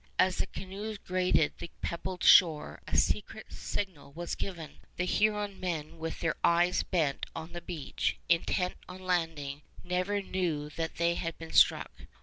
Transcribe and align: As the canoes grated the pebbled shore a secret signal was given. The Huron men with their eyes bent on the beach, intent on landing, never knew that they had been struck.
As 0.17 0.37
the 0.37 0.47
canoes 0.47 0.97
grated 0.97 1.53
the 1.59 1.69
pebbled 1.83 2.23
shore 2.23 2.81
a 2.87 2.97
secret 2.97 3.53
signal 3.53 4.11
was 4.13 4.33
given. 4.33 4.79
The 4.95 5.03
Huron 5.05 5.59
men 5.59 5.99
with 5.99 6.21
their 6.21 6.33
eyes 6.43 6.81
bent 6.81 7.27
on 7.35 7.53
the 7.53 7.61
beach, 7.61 8.17
intent 8.27 8.73
on 8.89 9.03
landing, 9.05 9.61
never 9.83 10.19
knew 10.19 10.71
that 10.71 10.95
they 10.95 11.13
had 11.13 11.37
been 11.37 11.53
struck. 11.53 11.91